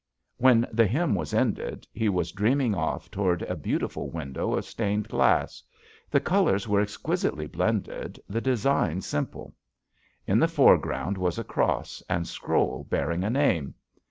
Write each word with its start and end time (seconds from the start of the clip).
When 0.37 0.65
the 0.73 0.87
hymn 0.87 1.13
was 1.13 1.31
ended, 1.31 1.85
he 1.93 2.09
was 2.09 2.31
dream 2.31 2.59
ing 2.59 2.73
off 2.73 3.11
toward 3.11 3.43
a 3.43 3.55
beautiful 3.55 4.09
window 4.09 4.55
of 4.55 4.65
stained 4.65 5.07
glass. 5.07 5.61
The 6.09 6.19
colors 6.19 6.67
were 6.67 6.81
exquisitely 6.81 7.45
blended, 7.45 8.19
the 8.27 8.41
design 8.41 9.01
simple. 9.01 9.53
In 10.25 10.39
the 10.39 10.47
foreground 10.47 11.19
was 11.19 11.37
a 11.37 11.43
cross 11.43 12.01
and 12.09 12.27
scroll 12.27 12.87
bearing 12.89 13.23
a 13.23 13.29
name. 13.29 13.75